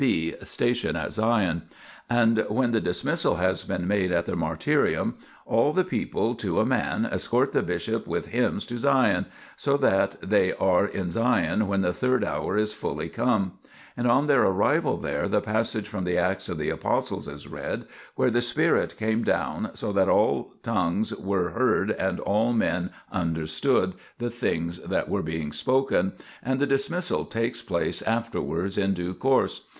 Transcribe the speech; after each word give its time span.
(&) 0.01 0.03
Station 0.43 0.95
at 0.95 1.13
Sion. 1.13 1.61
And 2.09 2.43
when 2.49 2.71
the 2.71 2.81
dismissal 2.81 3.35
has 3.35 3.63
been 3.63 3.87
made 3.87 4.11
at 4.11 4.25
the 4.25 4.31
martyrium, 4.35 5.13
all 5.45 5.73
the 5.73 5.83
people, 5.83 6.33
to 6.37 6.59
a 6.59 6.65
man, 6.65 7.05
escort 7.05 7.51
the 7.53 7.61
bishop 7.61 8.07
with 8.07 8.29
hymns 8.29 8.65
to 8.65 8.79
Sion, 8.79 9.27
[so 9.55 9.77
that] 9.77 10.15
they 10.19 10.53
are 10.53 10.87
in 10.87 11.11
Sion 11.11 11.67
when 11.67 11.81
the 11.83 11.93
third 11.93 12.25
hour 12.25 12.57
is 12.57 12.73
fully 12.73 13.09
come. 13.09 13.59
And 13.95 14.07
on 14.07 14.25
their 14.25 14.41
arrival 14.41 14.97
there 14.97 15.27
the 15.27 15.39
passage 15.39 15.87
from 15.87 16.03
the 16.03 16.17
Acts 16.17 16.49
of 16.49 16.57
the 16.57 16.71
Apostles 16.71 17.25
2 17.27 17.31
is 17.33 17.47
read 17.47 17.85
where 18.15 18.31
the 18.31 18.41
Spirit 18.41 18.97
came 18.97 19.21
down 19.21 19.69
so 19.75 19.91
that 19.93 20.09
all 20.09 20.55
tongues 20.63 21.13
[were 21.13 21.51
heard 21.51 21.91
and 21.91 22.19
all 22.21 22.53
men] 22.53 22.89
under 23.11 23.45
stood 23.45 23.93
the 24.17 24.31
things 24.31 24.79
that 24.79 25.09
were 25.09 25.21
being 25.21 25.51
spoken, 25.51 26.13
and 26.41 26.59
the 26.59 26.65
dismissal 26.65 27.23
takes 27.23 27.61
place 27.61 28.01
afterwards 28.01 28.79
in 28.79 28.95
due 28.95 29.13
course. 29.13 29.67